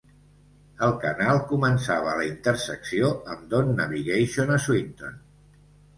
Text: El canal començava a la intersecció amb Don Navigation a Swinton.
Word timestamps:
El 0.85 0.93
canal 1.03 1.41
començava 1.51 2.09
a 2.13 2.17
la 2.21 2.25
intersecció 2.29 3.11
amb 3.35 3.45
Don 3.55 3.69
Navigation 3.81 4.55
a 4.57 4.59
Swinton. 4.65 5.25